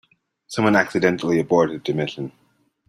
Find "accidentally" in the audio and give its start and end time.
0.75-1.39